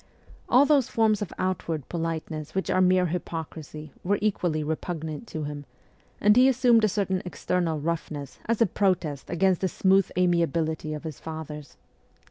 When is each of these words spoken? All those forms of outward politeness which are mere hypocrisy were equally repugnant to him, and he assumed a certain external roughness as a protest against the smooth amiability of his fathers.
All 0.49 0.65
those 0.65 0.87
forms 0.89 1.21
of 1.21 1.31
outward 1.37 1.87
politeness 1.87 2.55
which 2.55 2.71
are 2.71 2.81
mere 2.81 3.05
hypocrisy 3.05 3.93
were 4.03 4.17
equally 4.19 4.63
repugnant 4.63 5.27
to 5.27 5.43
him, 5.43 5.65
and 6.19 6.35
he 6.35 6.47
assumed 6.47 6.83
a 6.83 6.87
certain 6.89 7.21
external 7.23 7.79
roughness 7.79 8.39
as 8.47 8.63
a 8.63 8.65
protest 8.65 9.29
against 9.29 9.61
the 9.61 9.67
smooth 9.67 10.09
amiability 10.17 10.95
of 10.95 11.03
his 11.03 11.19
fathers. 11.19 11.77